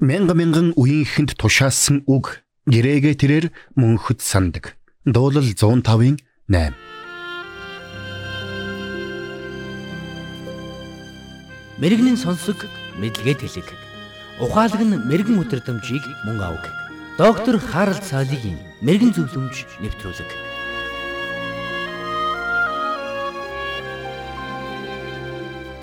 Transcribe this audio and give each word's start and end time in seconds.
Мянга 0.00 0.32
мянган 0.32 0.72
үеийнхэнд 0.80 1.36
тушаасан 1.36 2.08
үг 2.08 2.40
гэрээгээ 2.64 3.14
тэрээр 3.20 3.46
мөнхөд 3.76 4.24
сандаг. 4.24 4.80
Дуулал 5.04 5.44
105-ын 5.44 6.16
8. 6.48 6.72
Мэргэний 11.84 12.16
сонсог 12.16 12.64
мэдлэгэд 12.96 13.44
хэлэг. 13.44 13.68
Ухаалаг 14.40 14.80
нь 14.80 14.96
мэрэгэн 15.04 15.36
өдрөмжийг 15.36 16.04
мөн 16.24 16.48
авг. 16.48 16.64
Доктор 17.20 17.60
Харалт 17.60 18.00
цаалогийн 18.00 18.56
мэрэгэн 18.80 19.12
зөвлөмж 19.12 19.84
нэвтрүүлэг. 19.84 20.30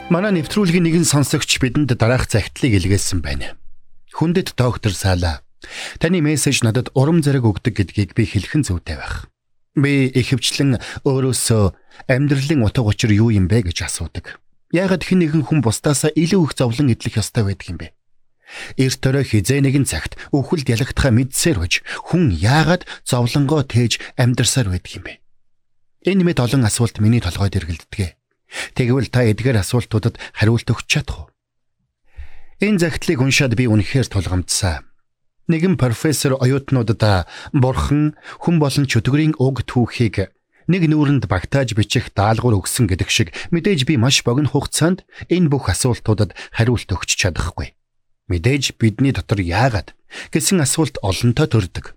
Манай 0.09 0.33
нэвтрүүлгийн 0.41 0.89
нэгэн 0.89 1.05
сонсогч 1.05 1.61
бидэнд 1.61 1.93
дараах 1.93 2.25
загтлыг 2.25 2.81
илгээсэн 2.81 3.21
байна. 3.21 3.53
Хүндэт 4.17 4.57
доктор 4.57 4.97
Сала 4.97 5.45
таны 6.01 6.25
мессеж 6.25 6.65
надад 6.65 6.89
урам 6.97 7.21
зориг 7.21 7.45
өгдөг 7.45 7.77
гэдгийг 7.77 8.17
би 8.17 8.25
хэлхэн 8.25 8.65
зүйтэй 8.65 8.97
байх. 8.97 9.29
Би 9.77 10.09
ихэвчлэн 10.09 10.81
өөрөөсөө 11.05 11.63
амьдралын 12.09 12.65
утга 12.65 12.81
учир 12.81 13.13
юу 13.13 13.29
юм 13.29 13.45
бэ 13.45 13.69
гэж 13.69 13.85
асуудаг. 13.85 14.41
Яагаад 14.73 15.05
хэн 15.05 15.21
нэгэн 15.21 15.45
хүн 15.45 15.61
бусдаасаа 15.61 16.09
илүү 16.17 16.49
их 16.49 16.57
зовлон 16.57 16.89
эдлэх 16.97 17.21
ёстой 17.21 17.45
байдаг 17.45 17.67
юм 17.69 17.77
бэ? 17.77 17.93
Эрт 18.81 18.97
төрө 19.05 19.21
хизээ 19.21 19.61
нэгэн 19.61 19.85
цагт 19.85 20.17
өвхөлд 20.33 20.65
ялагдхаа 20.65 21.13
мэдсээр 21.13 21.61
бож 21.61 21.85
хүн 22.09 22.33
яагаад 22.33 22.89
зовлонгоо 23.05 23.69
тээж 23.69 24.01
амьдарсаар 24.17 24.73
байдаг 24.73 24.97
юм 24.97 25.03
бэ? 25.05 25.13
Энэ 26.09 26.25
мэд 26.25 26.41
олон 26.41 26.65
асуулт 26.65 26.97
миний 26.97 27.21
толгойд 27.21 27.53
эргэлддэг. 27.53 28.17
Тэгвэл 28.73 29.13
та 29.13 29.29
эдгээр 29.29 29.61
асуултуудад 29.61 30.17
хариулт 30.33 30.73
өгч 30.73 30.89
чадах 30.89 31.29
уу? 31.29 31.36
Энэ 32.57 32.81
загтлыг 32.81 33.21
уншаад 33.21 33.53
би 33.53 33.69
үнэхээр 33.69 34.09
тулгамдсан. 34.09 34.81
Нэгэн 35.45 35.77
профессор 35.77 36.41
оюутнуудад 36.41 37.29
бурхан 37.53 38.17
хүн 38.41 38.57
болон 38.57 38.89
чөтгөрийн 38.89 39.37
уг 39.37 39.61
түүхийг 39.69 40.33
нэг 40.65 40.81
нүүрэнд 40.89 41.29
багтааж 41.29 41.77
бичих 41.77 42.09
даалгавар 42.17 42.57
өгсөн 42.57 42.89
гэдэг 42.89 43.09
шиг 43.13 43.29
мэдээж 43.53 43.85
би 43.85 44.01
маш 44.01 44.25
богино 44.25 44.49
хугацаанд 44.49 45.05
энэ 45.29 45.53
бүх 45.53 45.69
асуултуудад 45.69 46.33
хариулт 46.49 46.89
өгч 46.89 47.13
чадахгүй. 47.21 47.77
Мэдээж 48.25 48.81
бидний 48.81 49.13
дотор 49.13 49.37
яагаад 49.37 49.93
гэсэн 50.33 50.57
асуулт 50.57 50.97
олонтой 51.05 51.45
төрдөг. 51.45 51.93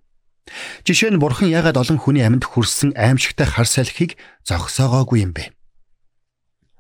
Жишээ 0.85 1.17
нь 1.17 1.23
бурхан 1.25 1.49
яагаад 1.49 1.81
олон 1.81 1.99
хүний 2.05 2.23
амьд 2.23 2.45
хүрсэн 2.45 3.01
аимшигтай 3.01 3.49
хар 3.49 3.65
салхийг 3.65 4.21
зогсоогоогүй 4.45 5.25
юм 5.25 5.33
бэ? 5.33 5.57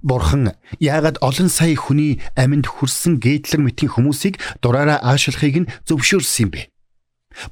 Бурхан 0.02 0.56
яагаад 0.80 1.20
олон 1.20 1.48
сая 1.52 1.76
хүний 1.76 2.20
аминд 2.36 2.66
хүрсэн 2.66 3.20
гейтлэг 3.20 3.60
мэтийн 3.60 3.92
хүмүүсийг 3.92 4.40
дураараа 4.64 4.98
аашлахыг 5.04 5.56
нь 5.64 5.70
зөвшөөрсөн 5.84 6.48
юм 6.48 6.50
бэ? 6.56 6.62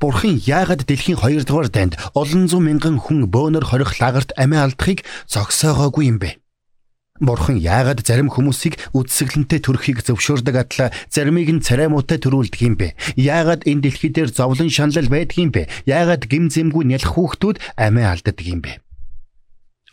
Бурхан 0.00 0.40
яагаад 0.40 0.88
дэлхийн 0.88 1.20
2 1.20 1.44
дугаар 1.44 1.68
дайнд 1.68 1.94
олон 2.16 2.48
зуун 2.48 2.64
мянган 2.66 2.96
хүн 2.98 3.28
бөөнөр 3.28 3.64
хорих 3.68 4.00
лагарт 4.00 4.32
амиа 4.40 4.64
алдахыг 4.64 5.04
зогсоогоогүй 5.28 6.08
юм 6.08 6.18
бэ? 6.18 6.40
Бурхан 7.20 7.58
яагаад 7.58 8.00
зарим 8.06 8.30
хүмүүсийг 8.30 8.78
үдсгэлэнтэй 8.94 9.60
төрөхийг 9.60 10.06
зөвшөөрдөг 10.06 10.56
атла 10.56 10.86
заримыг 11.10 11.50
нь 11.50 11.64
царай 11.66 11.90
муутай 11.90 12.18
төрүүлдэг 12.22 12.60
юм 12.62 12.74
бэ? 12.78 12.94
Яагаад 13.18 13.66
энэ 13.66 13.90
дэлхий 13.90 14.10
дээр 14.14 14.30
зовлон 14.30 14.70
шаналл 14.70 15.10
байдаг 15.10 15.36
юм 15.36 15.50
бэ? 15.50 15.66
Яагаад 15.84 16.30
гим 16.30 16.46
зэмгүй 16.46 16.86
нялх 16.86 17.18
хүүхдүүд 17.18 17.58
амиа 17.74 18.14
алддаг 18.14 18.38
юм 18.46 18.62
бэ? 18.62 18.78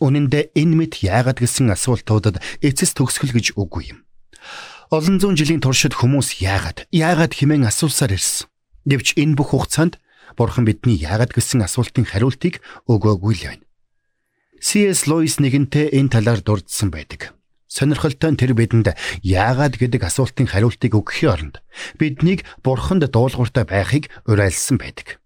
Үнэн 0.04 0.28
дээр 0.28 0.52
энэ 0.56 0.76
мэд 0.76 0.94
яагаад 1.04 1.40
гэсэн 1.40 1.72
асуултуудад 1.72 2.44
эцэс 2.60 2.92
төгсгөл 2.96 3.32
гэж 3.32 3.56
үгүй 3.56 3.96
юм. 3.96 4.04
Олон 4.92 5.18
зуун 5.18 5.40
жилийн 5.40 5.64
туршид 5.64 5.96
хүмүүс 5.98 6.44
яагаад 6.44 6.86
яагаад 6.92 7.34
хэмээн 7.34 7.66
асуусаар 7.72 8.14
ирсэн. 8.14 8.52
Гэвч 8.86 9.18
энэ 9.18 9.34
бүх 9.40 9.56
хугацаанд 9.56 9.98
Бурхан 10.36 10.68
бидний 10.68 11.00
яагаад 11.00 11.32
гэсэн 11.32 11.64
асуултын 11.64 12.06
хариултыг 12.06 12.60
өгөөгүй 12.92 13.34
л 13.40 13.44
байна. 13.50 13.66
C.S. 14.60 15.08
Lewis 15.08 15.40
нэгэнтээ 15.40 15.96
энэ 15.96 16.12
талаар 16.12 16.44
дурдсан 16.44 16.92
байдаг. 16.92 17.32
Сонирхолтой 17.72 18.36
нь 18.36 18.40
тэр 18.40 18.54
бидэнд 18.54 18.94
яагаад 19.24 19.80
гэдэг 19.80 20.06
асуултын 20.06 20.48
хариултыг 20.52 20.92
өгөхийн 20.96 21.32
оронд 21.32 21.56
биднийг 21.98 22.46
Бурханд 22.62 23.08
дуулууртай 23.10 23.66
байхыг 23.66 24.12
уриалсан 24.30 24.78
байдаг. 24.78 25.18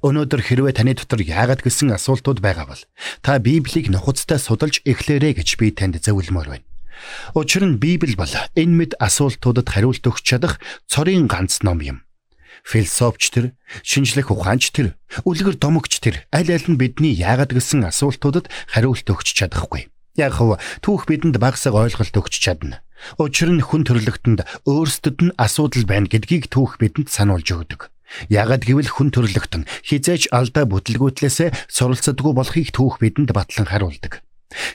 Өнөөдөр 0.00 0.40
хэрвээ 0.40 0.74
таны 0.80 0.96
дотор 0.96 1.20
яагаад 1.20 1.60
гэсэн 1.60 1.92
асуултууд 1.92 2.40
байгаа 2.40 2.72
бол 2.72 2.82
та 3.20 3.36
Библийг 3.36 3.92
нухацтай 3.92 4.40
судалж 4.40 4.80
эхлээрэй 4.88 5.36
гэж 5.36 5.60
би 5.60 5.76
танд 5.76 6.00
зөвлөмөр 6.00 6.48
байна. 6.48 6.64
Учир 7.36 7.68
нь 7.68 7.76
Библи 7.76 8.16
бол 8.16 8.32
энэ 8.56 8.74
мэд 8.80 8.92
асуултуудад 8.96 9.68
хариулт 9.68 10.00
өгч 10.00 10.24
чадах 10.24 10.56
цорын 10.88 11.28
ганц 11.28 11.60
ном 11.60 11.84
юм. 11.84 12.08
Философч 12.64 13.28
тэр, 13.28 13.52
шинжлэх 13.84 14.32
ухаанч 14.32 14.72
тэр, 14.72 14.96
үлгэр 15.24 15.56
домогч 15.60 16.00
тэр 16.00 16.24
аль 16.32 16.48
аль 16.48 16.68
нь 16.68 16.80
бидний 16.80 17.12
яагаад 17.12 17.52
гэсэн 17.52 17.84
асуултуудад 17.88 18.48
хариулт 18.72 19.04
өгч 19.04 19.36
чадахгүй. 19.36 19.88
Яг 20.16 20.40
хав 20.40 20.60
түүх 20.84 21.08
бидэнд 21.08 21.36
багсаг 21.40 21.76
ойлголт 21.76 22.16
өгч 22.16 22.40
чадна. 22.40 22.84
Учир 23.16 23.48
нь 23.48 23.64
хүн 23.64 23.88
төрлөختөнд 23.88 24.44
өөрсдөд 24.68 25.16
нь 25.24 25.36
асуудал 25.40 25.84
байна 25.88 26.08
гэдгийг 26.08 26.52
түүх 26.52 26.76
бидэнд 26.76 27.08
сануулж 27.08 27.48
өгдөг. 27.48 27.88
Ягд 28.28 28.66
гэвэл 28.66 28.90
хүн 28.90 29.08
төрлөختөн 29.14 29.64
хизээч 29.86 30.30
алдаа 30.34 30.64
бүтлгүүтлээсээ 30.66 31.70
суралцдаггүй 31.70 32.32
болохыг 32.34 32.68
түүх 32.74 32.98
бидэнд 32.98 33.30
батлан 33.30 33.68
харуулдаг. 33.70 34.22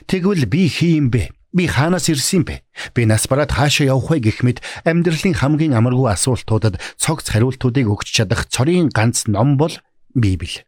Тэгвэл 0.08 0.48
би 0.48 0.68
хий 0.68 0.96
юм 0.96 1.12
бэ? 1.12 1.30
Би 1.52 1.64
хаанаас 1.68 2.08
ирсэн 2.08 2.44
бэ? 2.44 2.64
Би 2.92 3.04
нас 3.08 3.28
бараад 3.28 3.52
хаашаа 3.52 3.92
явах 3.92 4.12
вэ 4.12 4.24
гэх 4.24 4.40
мэт 4.44 4.60
амьдралын 4.84 5.36
хамгийн 5.36 5.76
амаргүй 5.76 6.12
асуултуудад 6.12 6.80
цогц 7.00 7.32
хариултуудыг 7.32 7.88
өгч 7.88 8.08
чадах 8.12 8.48
цорын 8.48 8.92
ганц 8.92 9.28
ном 9.28 9.56
бол 9.56 9.72
Библи. 10.16 10.64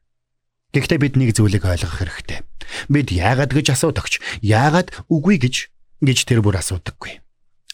Гэхдээ 0.73 0.99
бид 1.01 1.15
нэг 1.17 1.33
зүйлийг 1.33 1.65
ойлгох 1.65 2.05
хэрэгтэй. 2.05 2.45
Бид 2.93 3.09
яагаад 3.09 3.53
гэж 3.57 3.73
асуудагч, 3.73 4.21
яагаад 4.45 4.93
үгүй 5.09 5.41
гэж 5.41 5.73
гэж 6.05 6.19
тэр 6.29 6.45
бүр 6.45 6.61
асуудаггүй. 6.61 7.25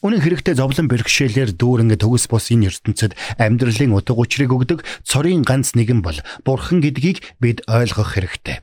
Үнэн 0.05 0.21
хэрэгтээ 0.21 0.61
зовлон 0.61 0.85
бэрхшээлээр 0.93 1.57
дүүрэн 1.57 1.97
төгс 1.97 2.29
бос 2.29 2.53
энэ 2.53 2.69
ертөнцид 2.69 3.17
амьдралын 3.41 3.97
утга 3.97 4.13
учирыг 4.13 4.53
өгдөг 4.53 4.85
цорын 5.01 5.41
ганц 5.49 5.73
нэгэн 5.73 6.05
бол 6.05 6.21
Бурхан 6.45 6.85
гэдгийг 6.85 7.25
бид 7.41 7.65
ойлгох 7.65 8.13
хэрэгтэй. 8.13 8.61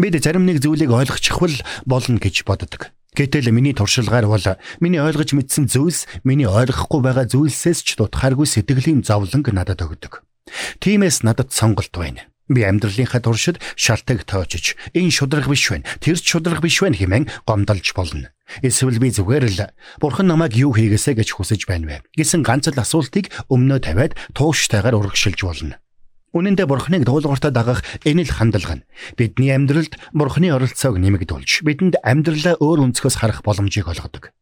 Бид 0.00 0.16
зарим 0.24 0.48
нэг 0.48 0.64
зүйлийг 0.64 0.88
ойлгочихвол 0.88 1.60
болно 1.84 2.16
гэж 2.16 2.48
боддог. 2.48 2.88
Гэтэл 3.12 3.52
миний 3.52 3.76
туршилгаар 3.76 4.24
бол 4.24 4.40
миний 4.80 5.04
ойлгож 5.04 5.36
мэдсэн 5.36 5.68
зүйлс 5.68 6.08
миний 6.24 6.48
ойлгохгүй 6.48 7.04
байгаа 7.04 7.28
зүйлсээс 7.28 7.84
ч 7.84 8.00
дутхааргүй 8.00 8.48
сэтгэлийн 8.48 9.04
зовлонг 9.04 9.52
надад 9.52 9.84
өгдөг. 9.84 10.24
Тиймээс 10.80 11.20
надад 11.20 11.52
сонголт 11.52 11.92
байна. 11.92 12.31
Би 12.52 12.62
амьдралынхаа 12.68 13.24
туршид 13.24 13.56
шалтгааг 13.74 14.28
тоочж 14.28 14.76
энэ 14.92 15.10
шудраг 15.10 15.48
биш 15.48 15.72
байна. 15.72 15.88
Тэр 15.98 16.20
ч 16.20 16.36
шудраг 16.36 16.60
биш 16.60 16.78
байна 16.84 16.96
хэмээн 17.00 17.26
гомдолж 17.48 17.96
болно. 17.96 18.30
Эсвэл 18.60 19.00
би 19.00 19.08
зүгээр 19.08 19.44
л 19.48 19.72
бурхан 20.00 20.28
намайг 20.28 20.52
юу 20.52 20.76
хийгээсэ 20.76 21.16
гэж 21.16 21.28
хүсэж 21.32 21.64
байна 21.64 21.88
вэ 21.88 21.96
гэсэн 22.12 22.44
ганц 22.44 22.68
л 22.68 22.76
асуултыг 22.76 23.32
өмнөө 23.48 23.80
тавиад 23.80 24.12
тууштайгаар 24.36 25.00
урагшилж 25.00 25.40
болно. 25.40 25.80
Үнэн 26.32 26.56
дээр 26.56 26.68
бурханыг 26.68 27.04
дуулууртаа 27.08 27.52
дагах 27.52 27.80
энэ 28.04 28.28
л 28.28 28.32
хандлага 28.32 28.80
нь 28.80 28.86
бидний 29.16 29.52
амьдралд 29.52 29.96
бурханы 30.12 30.52
оролцоог 30.52 30.96
нэмэгдүүлж 30.96 31.64
бидэнд 31.64 32.00
амьдралаа 32.00 32.56
өөр 32.60 32.92
өнцгөөс 32.92 33.16
харах 33.20 33.44
боломжийг 33.44 33.88
олгодог. 33.88 34.32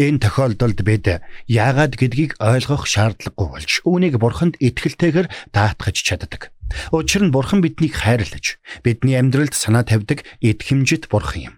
Энэ 0.00 0.22
тохиолдолд 0.22 0.80
бид 0.80 1.20
яагаад 1.44 1.98
гэдгийг 2.00 2.40
ойлгох 2.40 2.88
шаардлагагүй 2.88 3.48
болж 3.52 3.70
үүнийг 3.84 4.14
бурханд 4.16 4.56
итгэлтэйгээр 4.62 5.28
даатгаж 5.52 5.96
чаддаг. 6.00 6.55
Учир 6.90 7.22
нь 7.24 7.34
бурхан 7.34 7.62
биднийг 7.62 7.94
хайрлаж 7.94 8.58
бидний 8.82 9.16
амьдралд 9.16 9.54
санаа 9.54 9.86
тавьдаг 9.86 10.26
эдхэмжит 10.42 11.08
бурхан 11.08 11.52
юм. 11.52 11.54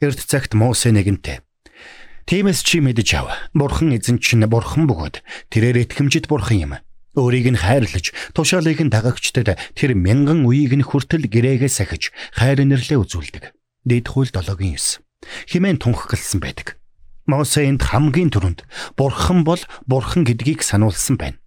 Эрт 0.00 0.20
цагт 0.20 0.54
Мосе 0.54 0.90
нэгэнтээ. 0.90 1.40
Тиймээс 2.24 2.64
чи 2.64 2.80
мэдэж 2.80 3.08
ав. 3.20 3.28
Бурхан 3.52 3.92
эзэн 3.92 4.16
чинь 4.16 4.48
бурхан 4.48 4.88
бөгөөд 4.88 5.20
тэрээр 5.52 5.84
итгэмжит 5.84 6.24
бурхан 6.24 6.56
юм. 6.56 6.72
Өөрийг 7.14 7.52
нь 7.52 7.60
хайрлаж, 7.60 8.10
тушаалыг 8.32 8.80
нь 8.80 8.90
дагагчдад 8.90 9.54
тэр 9.76 9.94
мянган 9.94 10.48
үеийг 10.48 10.74
нь 10.74 10.82
хүртэл 10.82 11.30
гэрээгээ 11.30 11.70
сахиж, 11.70 12.10
хайр 12.34 12.64
нэрлээ 12.64 12.98
үзүүлдэг. 12.98 13.54
Дэд 13.86 14.06
хууль 14.08 14.32
7-гийн 14.32 14.80
9. 14.80 15.04
Химэн 15.46 15.78
тунхагласан 15.78 16.40
байдаг. 16.40 16.80
Мосе 17.28 17.68
энд 17.68 17.84
хамгийн 17.84 18.32
түрүүнд 18.32 18.64
бурхан 18.96 19.44
бол 19.44 19.60
бурхан 19.86 20.24
гэдгийг 20.24 20.64
сануулсан 20.64 21.20
байна. 21.20 21.38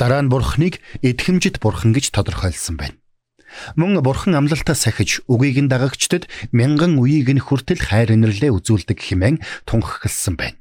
Дараа 0.00 0.24
нь 0.24 0.32
бурхныг 0.32 0.80
эдхэмжит 1.04 1.60
бурхан 1.60 1.92
гэж 1.92 2.16
тодорхойлсон 2.16 2.80
байна. 2.80 2.96
Мөн 3.76 4.00
бурхан 4.00 4.32
амлалтаа 4.32 4.72
сахиж 4.72 5.20
үгийг 5.28 5.60
нь 5.60 5.68
дагагчдад 5.68 6.24
мянган 6.56 6.96
үеийг 6.96 7.28
нь 7.28 7.44
хүртэл 7.44 7.84
хайр 7.84 8.16
инэрлээ 8.16 8.48
үзүүлдэг 8.48 8.96
хэмээн 8.96 9.44
тунхагласан 9.68 10.40
байна. 10.40 10.56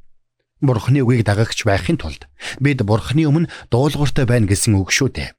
Бурханы 0.60 1.08
үгийг 1.08 1.24
дагагч 1.24 1.64
байхын 1.64 1.96
тулд 1.96 2.28
бид 2.60 2.84
бурханы 2.84 3.24
өмнө 3.32 3.48
дуулууртай 3.72 4.28
байна 4.28 4.44
гэсэн 4.52 4.76
үг 4.76 4.92
шүү 4.92 5.08
дээ. 5.16 5.32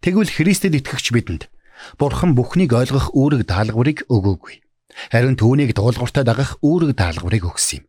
Тэгвэл 0.00 0.32
Христэд 0.32 0.80
итгэгч 0.80 1.12
бидэнд 1.12 1.52
бурхан 2.00 2.32
бүхнийг 2.32 2.72
ойлгох 2.72 3.12
үүрэг 3.12 3.44
даалгаврыг 3.52 4.08
өгөөгүй. 4.08 4.64
Харин 5.12 5.36
түүнийг 5.36 5.76
дуулууртай 5.76 6.24
дагах 6.24 6.56
үүрэг 6.64 6.96
даалгаврыг 6.96 7.52
өгсөн 7.52 7.84
юм. 7.84 7.88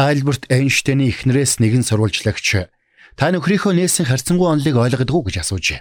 Альберт 0.00 0.48
Эйнштейний 0.48 1.12
эхнэрээс 1.12 1.60
нэгэн 1.60 1.84
сурвалжлагч 1.84 2.72
Та 3.16 3.30
нөхрийнхөө 3.32 3.72
нээсэн 3.76 4.08
харьцангуй 4.08 4.48
онолыг 4.48 4.76
ойлгодгоо 4.76 5.22
гэж 5.28 5.44
асуужээ. 5.44 5.80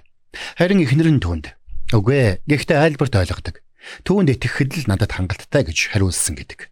Харин 0.59 0.83
эхнэр 0.83 1.09
нь 1.15 1.23
түүнд 1.23 1.55
"Үгүй 1.95 2.15
ээ, 2.15 2.33
гэхдээ 2.47 2.77
айлбарт 2.79 3.15
ойлгодог. 3.15 3.55
Түүнд 4.07 4.29
итгэхэд 4.35 4.71
л 4.83 4.89
надад 4.91 5.11
хангалттай" 5.15 5.67
гэж 5.67 5.95
хариулсан 5.95 6.35
гэдэг. 6.39 6.71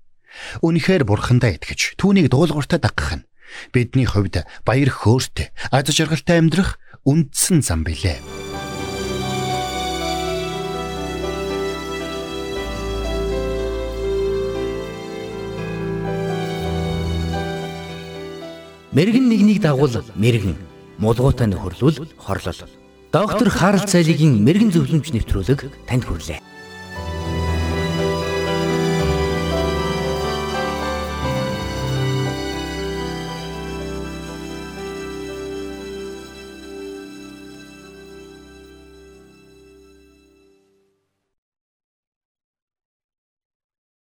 Үнэхээр 0.63 1.03
бурхандаа 1.03 1.55
итгэж 1.55 1.99
түүнийг 1.99 2.31
дуулууртаа 2.31 2.79
дагах 2.79 3.19
нь 3.19 3.27
бидний 3.73 4.05
хувьд 4.05 4.45
баяр 4.63 4.91
хөөртэй, 4.93 5.51
аз 5.73 5.89
жаргалтай 5.89 6.37
амьдрах 6.39 6.77
үндсэн 7.03 7.65
зам 7.65 7.83
билээ. 7.83 8.48
Мэргэн 18.91 19.29
нэгнийг 19.29 19.61
дагуул 19.61 20.01
мэргэн, 20.17 20.57
мулгуутай 20.97 21.45
нөхөрлөл 21.45 22.09
хорлол. 22.17 22.61
Доктор 23.13 23.49
Харалт 23.49 23.85
цайлигийн 23.85 24.41
мэрэгэн 24.41 24.73
зөвлөмж 24.73 25.13
нэвтрүүлэг 25.13 25.69
танд 25.85 26.09
хүрэлээ. 26.09 26.48